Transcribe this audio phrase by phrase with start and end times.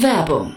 [0.00, 0.56] Werbung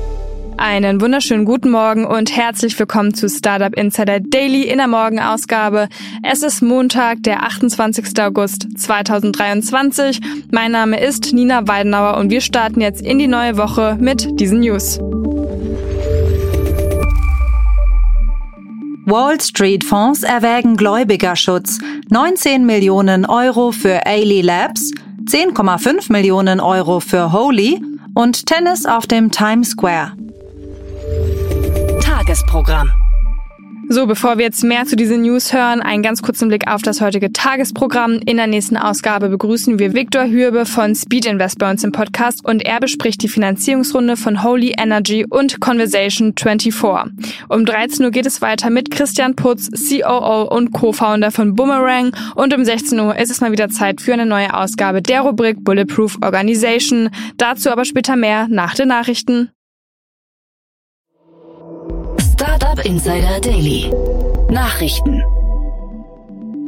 [0.57, 5.89] Einen wunderschönen guten Morgen und herzlich willkommen zu Startup Insider Daily in der Morgenausgabe.
[6.23, 8.21] Es ist Montag, der 28.
[8.21, 10.19] August 2023.
[10.51, 14.59] Mein Name ist Nina Weidenauer und wir starten jetzt in die neue Woche mit diesen
[14.59, 14.99] News.
[19.05, 21.79] Wall Street Fonds erwägen Gläubigerschutz.
[22.09, 24.91] 19 Millionen Euro für Ailey Labs,
[25.25, 27.81] 10,5 Millionen Euro für Holy
[28.13, 30.13] und Tennis auf dem Times Square.
[32.31, 32.89] Tagesprogramm.
[33.89, 37.01] So, bevor wir jetzt mehr zu diesen News hören, einen ganz kurzen Blick auf das
[37.01, 38.21] heutige Tagesprogramm.
[38.25, 42.45] In der nächsten Ausgabe begrüßen wir Viktor Hürbe von Speed Invest bei uns im Podcast
[42.45, 46.73] und er bespricht die Finanzierungsrunde von Holy Energy und Conversation 24.
[47.49, 52.55] Um 13 Uhr geht es weiter mit Christian Putz, COO und Co-Founder von Boomerang und
[52.55, 56.17] um 16 Uhr ist es mal wieder Zeit für eine neue Ausgabe der Rubrik Bulletproof
[56.21, 57.09] Organization.
[57.35, 59.49] Dazu aber später mehr nach den Nachrichten.
[62.83, 63.91] Insider Daily.
[64.49, 65.21] Nachrichten.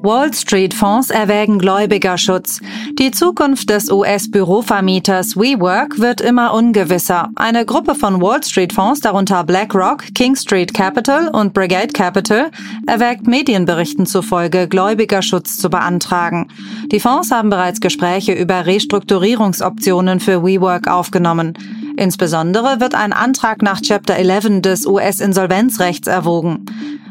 [0.04, 2.60] Wall Street Fonds erwägen Gläubigerschutz.
[3.00, 7.30] Die Zukunft des US-Bürovermieters WeWork wird immer ungewisser.
[7.36, 12.52] Eine Gruppe von Wall Street Fonds, darunter BlackRock, King Street Capital und Brigade Capital,
[12.86, 16.50] erwägt Medienberichten zufolge Gläubigerschutz zu beantragen.
[16.92, 21.58] Die Fonds haben bereits Gespräche über Restrukturierungsoptionen für WeWork aufgenommen.
[21.96, 26.66] Insbesondere wird ein Antrag nach Chapter 11 des US-Insolvenzrechts erwogen.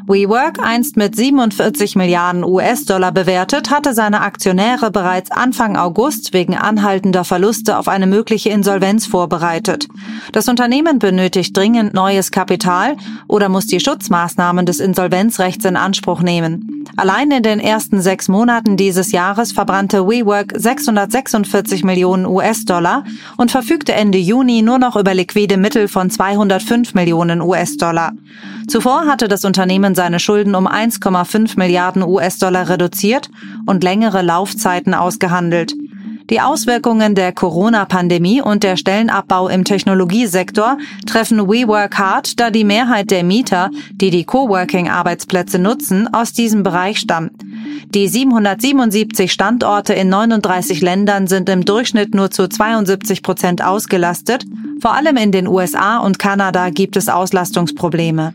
[0.06, 7.24] WeWork, einst mit 47 Milliarden US-Dollar bewertet, hatte seine Aktionäre bereits Anfang August wegen anhaltender
[7.24, 9.88] Verluste auf eine mögliche Insolvenz vorbereitet.
[10.32, 12.96] Das Unternehmen benötigt dringend neues Kapital
[13.28, 16.84] oder muss die Schutzmaßnahmen des Insolvenzrechts in Anspruch nehmen.
[16.96, 23.04] Allein in den ersten sechs Monaten dieses Jahres verbrannte WeWork 646 Millionen US-Dollar
[23.36, 28.12] und verfügte Ende Juni nur noch über liquide Mittel von 205 Millionen US-Dollar.
[28.68, 33.30] Zuvor hatte das Unternehmen seine Schulden um 1,5 Milliarden US-Dollar reduziert
[33.66, 35.74] und längere Laufzeiten ausgehandelt.
[36.30, 43.10] Die Auswirkungen der Corona-Pandemie und der Stellenabbau im Technologiesektor treffen WeWork hart, da die Mehrheit
[43.10, 47.32] der Mieter, die die Coworking-Arbeitsplätze nutzen, aus diesem Bereich stammt.
[47.94, 54.46] Die 777 Standorte in 39 Ländern sind im Durchschnitt nur zu 72 Prozent ausgelastet.
[54.80, 58.32] Vor allem in den USA und Kanada gibt es Auslastungsprobleme.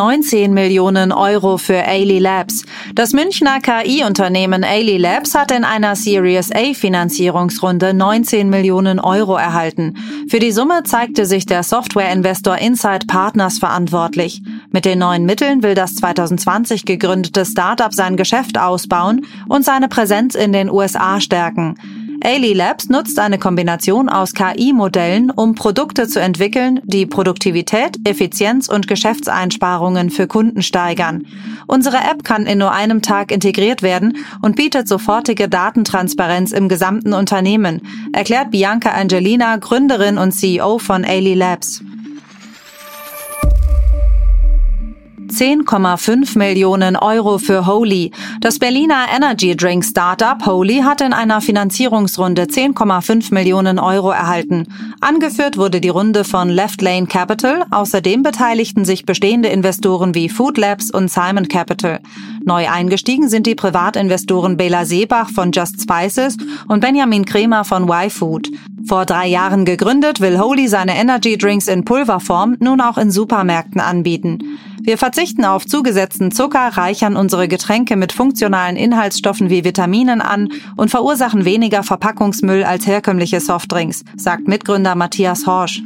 [0.00, 2.64] 19 Millionen Euro für Ailey Labs.
[2.94, 9.98] Das Münchner KI-Unternehmen Ailey Labs hat in einer Series A Finanzierungsrunde 19 Millionen Euro erhalten.
[10.26, 14.40] Für die Summe zeigte sich der Software-Investor Inside Partners verantwortlich.
[14.70, 20.34] Mit den neuen Mitteln will das 2020 gegründete Startup sein Geschäft ausbauen und seine Präsenz
[20.34, 21.74] in den USA stärken.
[22.22, 28.86] Ailey Labs nutzt eine Kombination aus KI-Modellen, um Produkte zu entwickeln, die Produktivität, Effizienz und
[28.86, 31.26] Geschäftseinsparungen für Kunden steigern.
[31.66, 37.14] Unsere App kann in nur einem Tag integriert werden und bietet sofortige Datentransparenz im gesamten
[37.14, 37.80] Unternehmen,
[38.12, 41.82] erklärt Bianca Angelina, Gründerin und CEO von Ailey Labs.
[45.40, 48.10] 10,5 Millionen Euro für Holy.
[48.42, 54.66] Das Berliner Energy Drink Startup Holy hat in einer Finanzierungsrunde 10,5 Millionen Euro erhalten.
[55.00, 57.64] Angeführt wurde die Runde von Left Lane Capital.
[57.70, 62.00] Außerdem beteiligten sich bestehende Investoren wie Food Labs und Simon Capital.
[62.44, 66.36] Neu eingestiegen sind die Privatinvestoren Bela Seebach von Just Spices
[66.68, 68.50] und Benjamin Kremer von Y-Food.
[68.86, 73.80] Vor drei Jahren gegründet, will Holy seine Energy Drinks in Pulverform nun auch in Supermärkten
[73.80, 74.58] anbieten.
[74.82, 80.90] Wir verzichten auf zugesetzten Zucker, reichern unsere Getränke mit funktionalen Inhaltsstoffen wie Vitaminen an und
[80.90, 85.82] verursachen weniger Verpackungsmüll als herkömmliche Softdrinks, sagt Mitgründer Matthias Horsch.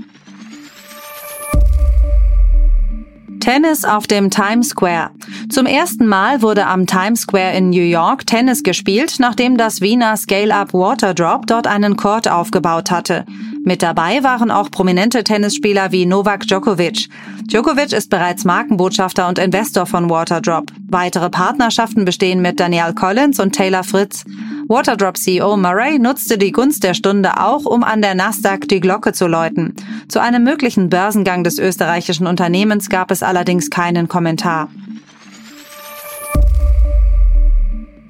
[3.44, 5.10] Tennis auf dem Times Square.
[5.50, 10.16] Zum ersten Mal wurde am Times Square in New York Tennis gespielt, nachdem das Wiener
[10.16, 13.26] Scale-Up Water Drop dort einen Court aufgebaut hatte.
[13.62, 17.10] Mit dabei waren auch prominente Tennisspieler wie Novak Djokovic.
[17.46, 20.70] Djokovic ist bereits Markenbotschafter und Investor von Waterdrop.
[20.88, 24.24] Weitere Partnerschaften bestehen mit Danielle Collins und Taylor Fritz.
[24.66, 29.12] Waterdrop CEO Murray nutzte die Gunst der Stunde auch, um an der Nasdaq die Glocke
[29.12, 29.74] zu läuten.
[30.08, 34.70] Zu einem möglichen Börsengang des österreichischen Unternehmens gab es allerdings keinen Kommentar.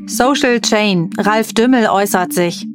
[0.07, 1.11] Social Chain.
[1.19, 2.67] Ralf Dümmel äußert sich.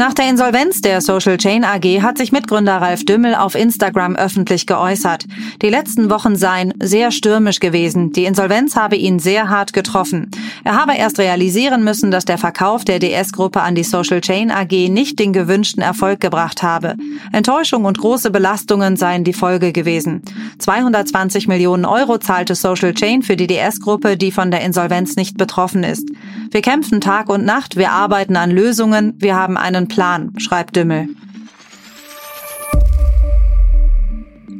[0.00, 4.66] Nach der Insolvenz der Social Chain AG hat sich Mitgründer Ralf Dümmel auf Instagram öffentlich
[4.66, 5.26] geäußert.
[5.60, 8.10] Die letzten Wochen seien sehr stürmisch gewesen.
[8.10, 10.30] Die Insolvenz habe ihn sehr hart getroffen.
[10.64, 14.88] Er habe erst realisieren müssen, dass der Verkauf der DS-Gruppe an die Social Chain AG
[14.88, 16.96] nicht den gewünschten Erfolg gebracht habe.
[17.30, 20.22] Enttäuschung und große Belastungen seien die Folge gewesen.
[20.60, 25.84] 220 Millionen Euro zahlte Social Chain für die DS-Gruppe, die von der Insolvenz nicht betroffen
[25.84, 26.08] ist.
[26.52, 31.08] Wir kämpfen Tag und Nacht, wir arbeiten an Lösungen, wir haben einen Plan, schreibt Dümmel.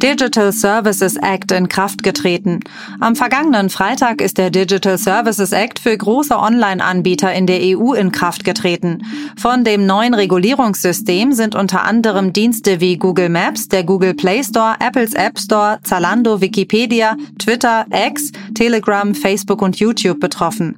[0.03, 2.61] Digital Services Act in Kraft getreten.
[3.01, 8.11] Am vergangenen Freitag ist der Digital Services Act für große Online-Anbieter in der EU in
[8.11, 9.03] Kraft getreten.
[9.37, 14.77] Von dem neuen Regulierungssystem sind unter anderem Dienste wie Google Maps, der Google Play Store,
[14.81, 20.77] Apples App Store, Zalando, Wikipedia, Twitter, X, Telegram, Facebook und YouTube betroffen.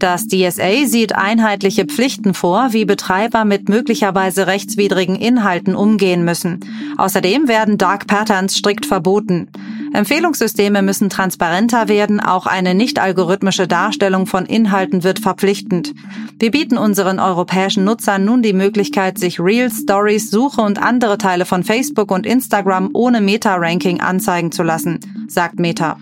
[0.00, 6.60] Das DSA sieht einheitliche Pflichten vor, wie Betreiber mit möglicherweise rechtswidrigen Inhalten umgehen müssen.
[6.96, 9.48] Außerdem werden Dark Patterns strikt verboten.
[9.92, 15.92] Empfehlungssysteme müssen transparenter werden, auch eine nicht-algorithmische Darstellung von Inhalten wird verpflichtend.
[16.38, 21.44] Wir bieten unseren europäischen Nutzern nun die Möglichkeit, sich Reels, Stories, Suche und andere Teile
[21.44, 25.98] von Facebook und Instagram ohne Meta-Ranking anzeigen zu lassen, sagt Meta.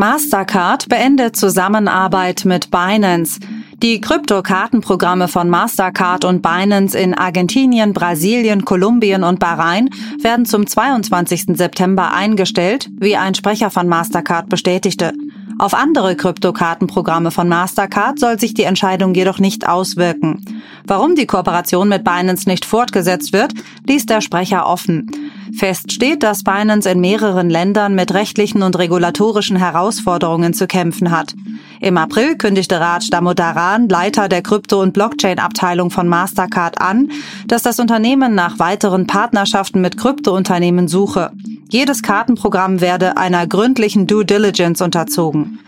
[0.00, 3.40] Mastercard beendet Zusammenarbeit mit Binance.
[3.82, 9.90] Die Kryptokartenprogramme von Mastercard und Binance in Argentinien, Brasilien, Kolumbien und Bahrain
[10.22, 11.56] werden zum 22.
[11.56, 15.14] September eingestellt, wie ein Sprecher von Mastercard bestätigte.
[15.58, 20.44] Auf andere Kryptokartenprogramme von Mastercard soll sich die Entscheidung jedoch nicht auswirken.
[20.86, 23.52] Warum die Kooperation mit Binance nicht fortgesetzt wird,
[23.86, 25.10] ließ der Sprecher offen.
[25.52, 31.34] Fest steht, dass Binance in mehreren Ländern mit rechtlichen und regulatorischen Herausforderungen zu kämpfen hat.
[31.80, 37.10] Im April kündigte Raj Damodaran, Leiter der Krypto- und Blockchain-Abteilung von Mastercard, an,
[37.48, 41.32] dass das Unternehmen nach weiteren Partnerschaften mit Kryptounternehmen suche.
[41.70, 45.58] Jedes Kartenprogramm werde einer gründlichen Due Diligence unterzogen.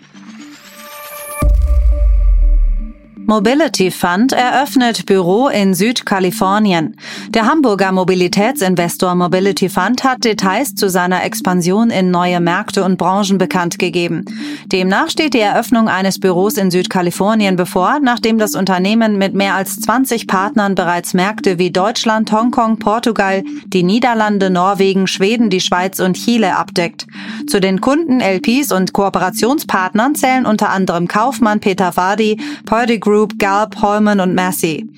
[3.31, 6.97] Mobility Fund eröffnet Büro in Südkalifornien.
[7.29, 13.38] Der Hamburger Mobilitätsinvestor Mobility Fund hat Details zu seiner Expansion in neue Märkte und Branchen
[13.38, 14.25] bekannt gegeben.
[14.73, 19.76] Demnach steht die Eröffnung eines Büros in Südkalifornien bevor, nachdem das Unternehmen mit mehr als
[19.76, 26.15] 20 Partnern bereits Märkte wie Deutschland, Hongkong, Portugal, die Niederlande, Norwegen, Schweden, die Schweiz und
[26.15, 27.06] Chile abdeckt.
[27.47, 32.37] Zu den Kunden, LPs und Kooperationspartnern zählen unter anderem Kaufmann, Peter Vardi,
[32.67, 34.89] Purdy Group, Group, Galp, Holman und Massey.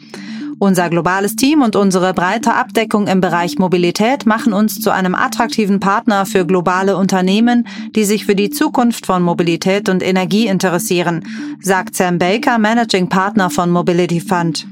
[0.60, 5.80] Unser globales Team und unsere breite Abdeckung im Bereich Mobilität machen uns zu einem attraktiven
[5.80, 11.24] Partner für globale Unternehmen, die sich für die Zukunft von Mobilität und Energie interessieren,
[11.60, 14.68] sagt Sam Baker, Managing Partner von Mobility Fund.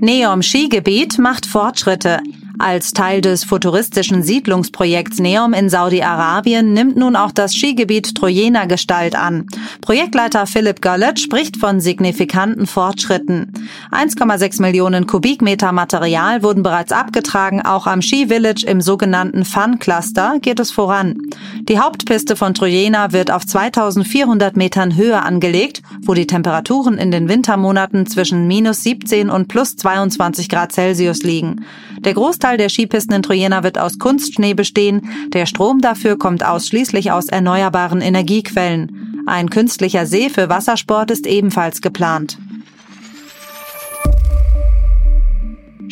[0.00, 2.18] Neom Skigebiet macht Fortschritte.
[2.60, 9.16] Als Teil des futuristischen Siedlungsprojekts Neom in Saudi-Arabien nimmt nun auch das Skigebiet Trojena Gestalt
[9.16, 9.46] an.
[9.80, 13.50] Projektleiter Philipp Görlet spricht von signifikanten Fortschritten.
[13.92, 17.62] 1,6 Millionen Kubikmeter Material wurden bereits abgetragen.
[17.62, 21.16] Auch am Ski-Village im sogenannten Fun Cluster geht es voran.
[21.66, 27.26] Die Hauptpiste von Trojena wird auf 2400 Metern Höhe angelegt, wo die Temperaturen in den
[27.30, 31.64] Wintermonaten zwischen minus 17 und plus 22 Grad Celsius liegen.
[32.00, 35.02] Der Großteil der Skipisten in Trojena wird aus Kunstschnee bestehen.
[35.28, 39.22] Der Strom dafür kommt ausschließlich aus erneuerbaren Energiequellen.
[39.26, 42.38] Ein künstlicher See für Wassersport ist ebenfalls geplant.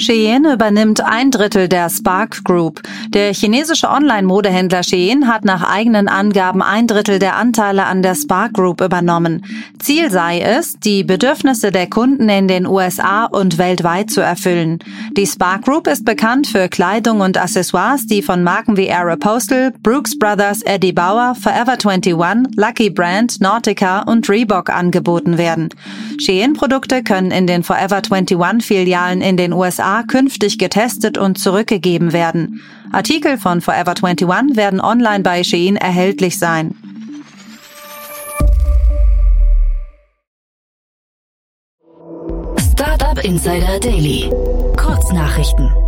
[0.01, 2.83] Shein übernimmt ein Drittel der Spark Group.
[3.09, 8.55] Der chinesische Online-Modehändler Shein hat nach eigenen Angaben ein Drittel der Anteile an der Spark
[8.55, 9.45] Group übernommen.
[9.81, 14.79] Ziel sei es, die Bedürfnisse der Kunden in den USA und weltweit zu erfüllen.
[15.17, 20.17] Die Spark Group ist bekannt für Kleidung und Accessoires, die von Marken wie Aeropostale, Brooks
[20.17, 22.15] Brothers, Eddie Bauer, Forever 21,
[22.55, 25.71] Lucky Brand, Nautica und Reebok angeboten werden.
[26.21, 32.13] Shein-Produkte können in den Forever 21 Filialen in den USA USA künftig getestet und zurückgegeben
[32.13, 32.61] werden.
[32.93, 36.75] Artikel von Forever 21 werden online bei Shein erhältlich sein.
[42.73, 44.31] Startup Insider Daily.
[44.77, 45.88] Kurznachrichten.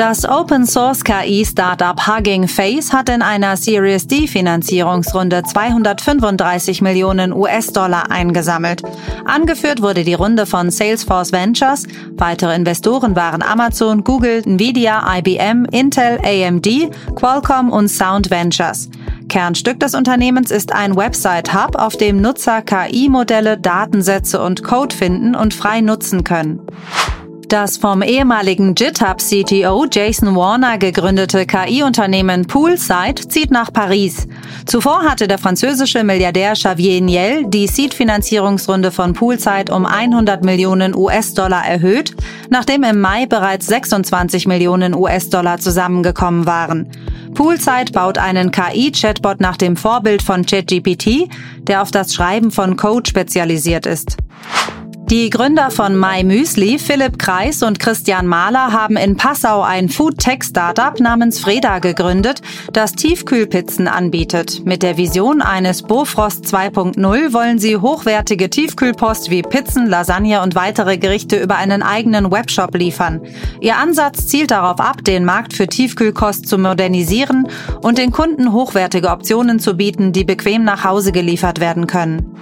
[0.00, 7.34] Das Open Source KI Startup Hugging Face hat in einer Series D Finanzierungsrunde 235 Millionen
[7.34, 8.82] US-Dollar eingesammelt.
[9.26, 11.86] Angeführt wurde die Runde von Salesforce Ventures.
[12.12, 16.66] Weitere Investoren waren Amazon, Google, Nvidia, IBM, Intel, AMD,
[17.14, 18.88] Qualcomm und Sound Ventures.
[19.28, 25.52] Kernstück des Unternehmens ist ein Website-Hub, auf dem Nutzer KI-Modelle, Datensätze und Code finden und
[25.52, 26.62] frei nutzen können.
[27.50, 34.28] Das vom ehemaligen GitHub-CTO Jason Warner gegründete KI-Unternehmen Poolside zieht nach Paris.
[34.66, 41.66] Zuvor hatte der französische Milliardär Xavier Niel die Seed-Finanzierungsrunde von Poolside um 100 Millionen US-Dollar
[41.66, 42.14] erhöht,
[42.50, 46.88] nachdem im Mai bereits 26 Millionen US-Dollar zusammengekommen waren.
[47.34, 51.28] Poolside baut einen KI-Chatbot nach dem Vorbild von ChatGPT,
[51.62, 54.18] der auf das Schreiben von Code spezialisiert ist.
[55.10, 61.00] Die Gründer von My Müsli, Philipp Kreis und Christian Mahler, haben in Passau ein Food-Tech-Startup
[61.00, 64.64] namens Freda gegründet, das Tiefkühlpizzen anbietet.
[64.64, 70.96] Mit der Vision eines Bofrost 2.0 wollen sie hochwertige Tiefkühlpost wie Pizzen, Lasagne und weitere
[70.96, 73.20] Gerichte über einen eigenen Webshop liefern.
[73.60, 77.48] Ihr Ansatz zielt darauf ab, den Markt für Tiefkühlkost zu modernisieren
[77.82, 82.36] und den Kunden hochwertige Optionen zu bieten, die bequem nach Hause geliefert werden können.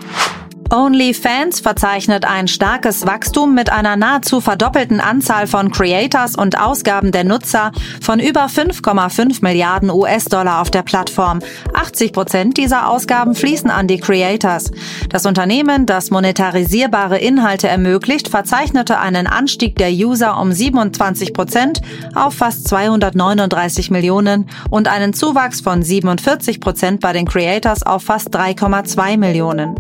[0.71, 7.25] OnlyFans verzeichnet ein starkes Wachstum mit einer nahezu verdoppelten Anzahl von Creators und Ausgaben der
[7.25, 7.73] Nutzer
[8.03, 11.41] von über 5,5 Milliarden US-Dollar auf der Plattform.
[11.73, 14.71] 80 Prozent dieser Ausgaben fließen an die Creators.
[15.09, 21.81] Das Unternehmen, das monetarisierbare Inhalte ermöglicht, verzeichnete einen Anstieg der User um 27 Prozent
[22.15, 28.37] auf fast 239 Millionen und einen Zuwachs von 47 Prozent bei den Creators auf fast
[28.37, 29.75] 3,2 Millionen.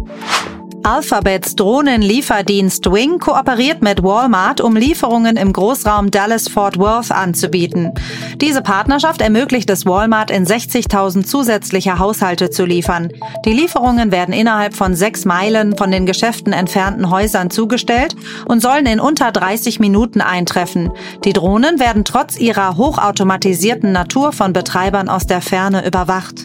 [0.82, 7.92] Alphabets Drohnenlieferdienst Wing kooperiert mit Walmart, um Lieferungen im Großraum Dallas-Fort Worth anzubieten.
[8.36, 13.10] Diese Partnerschaft ermöglicht es Walmart, in 60.000 zusätzliche Haushalte zu liefern.
[13.44, 18.16] Die Lieferungen werden innerhalb von sechs Meilen von den Geschäften entfernten Häusern zugestellt
[18.46, 20.90] und sollen in unter 30 Minuten eintreffen.
[21.24, 26.44] Die Drohnen werden trotz ihrer hochautomatisierten Natur von Betreibern aus der Ferne überwacht.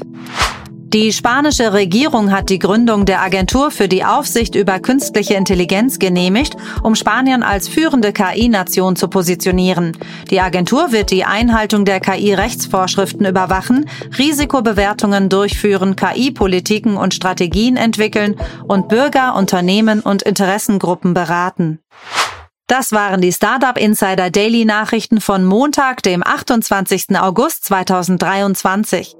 [0.93, 6.55] Die spanische Regierung hat die Gründung der Agentur für die Aufsicht über künstliche Intelligenz genehmigt,
[6.83, 9.97] um Spanien als führende KI-Nation zu positionieren.
[10.29, 18.35] Die Agentur wird die Einhaltung der KI-Rechtsvorschriften überwachen, Risikobewertungen durchführen, KI-Politiken und Strategien entwickeln
[18.67, 21.79] und Bürger, Unternehmen und Interessengruppen beraten.
[22.67, 27.19] Das waren die Startup Insider Daily Nachrichten von Montag, dem 28.
[27.19, 29.15] August 2023.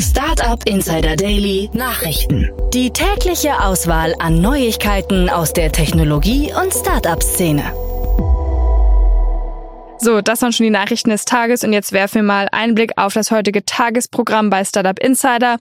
[0.00, 2.50] Startup Insider Daily Nachrichten.
[2.72, 7.62] Die tägliche Auswahl an Neuigkeiten aus der Technologie- und Startup-Szene.
[9.98, 12.92] So, das waren schon die Nachrichten des Tages und jetzt werfen wir mal einen Blick
[12.96, 15.58] auf das heutige Tagesprogramm bei Startup Insider.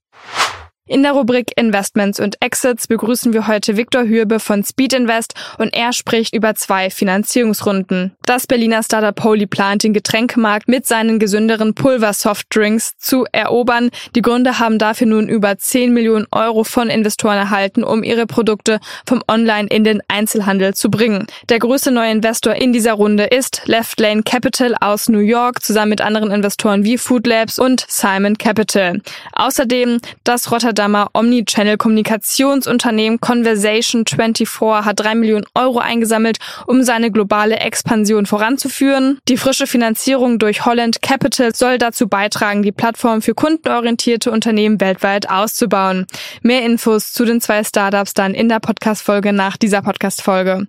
[0.85, 5.73] In der Rubrik Investments und Exits begrüßen wir heute Viktor Hürbe von Speed Invest und
[5.73, 8.17] er spricht über zwei Finanzierungsrunden.
[8.25, 13.91] Das Berliner Startup Holy plant den Getränkemarkt mit seinen gesünderen Pulver-Softdrinks zu erobern.
[14.13, 18.81] Die Gründer haben dafür nun über 10 Millionen Euro von Investoren erhalten, um ihre Produkte
[19.07, 21.27] vom Online in den Einzelhandel zu bringen.
[21.47, 25.91] Der größte neue Investor in dieser Runde ist Left Lane Capital aus New York zusammen
[25.91, 28.99] mit anderen Investoren wie Food Labs und Simon Capital.
[29.31, 36.37] Außerdem das Rotterdam Amsterdamer Omnichannel-Kommunikationsunternehmen Conversation24 hat drei Millionen Euro eingesammelt,
[36.67, 39.19] um seine globale Expansion voranzuführen.
[39.29, 45.29] Die frische Finanzierung durch Holland Capital soll dazu beitragen, die Plattform für kundenorientierte Unternehmen weltweit
[45.29, 46.05] auszubauen.
[46.41, 50.67] Mehr Infos zu den zwei Startups dann in der Podcast-Folge nach dieser Podcast-Folge.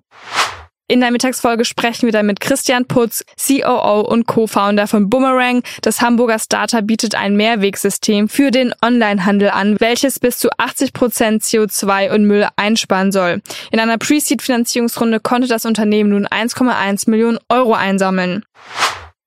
[0.86, 5.62] In der Mittagsfolge sprechen wir dann mit Christian Putz, COO und Co-Founder von Boomerang.
[5.80, 11.42] Das Hamburger Startup bietet ein Mehrwegsystem für den Onlinehandel an, welches bis zu 80 Prozent
[11.42, 13.40] CO2 und Müll einsparen soll.
[13.72, 18.44] In einer Pre-Seed-Finanzierungsrunde konnte das Unternehmen nun 1,1 Millionen Euro einsammeln.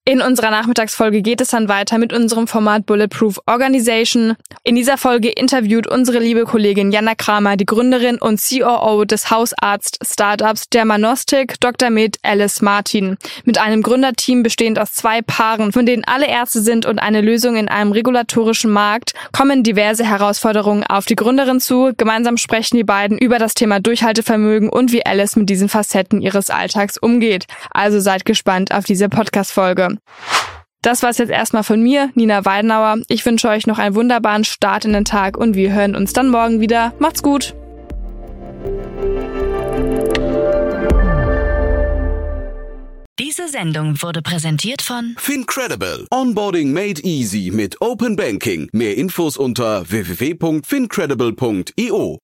[0.08, 4.38] In unserer Nachmittagsfolge geht es dann weiter mit unserem Format Bulletproof Organization.
[4.64, 10.70] In dieser Folge interviewt unsere liebe Kollegin Jana Kramer, die Gründerin und COO des Hausarzt-Startups
[10.70, 11.90] Dermanostik, Dr.
[11.90, 13.18] Med Alice Martin.
[13.44, 17.58] Mit einem Gründerteam bestehend aus zwei Paaren, von denen alle Ärzte sind und eine Lösung
[17.58, 21.92] in einem regulatorischen Markt, kommen diverse Herausforderungen auf die Gründerin zu.
[21.98, 26.50] Gemeinsam sprechen die beiden über das Thema Durchhaltevermögen und wie Alice mit diesen Facetten ihres
[26.50, 27.46] Alltags umgeht.
[27.72, 29.97] Also seid gespannt auf diese Podcast-Folge.
[30.82, 32.98] Das war's jetzt erstmal von mir, Nina Weidenauer.
[33.10, 36.30] Ich wünsche euch noch einen wunderbaren Start in den Tag und wir hören uns dann
[36.30, 36.94] morgen wieder.
[37.00, 37.56] Macht's gut!
[43.20, 46.08] Diese Sendung wurde präsentiert von Fincredible.
[46.12, 48.70] Onboarding made easy mit Open Banking.
[48.72, 52.20] Mehr Infos unter www.fincredible.io.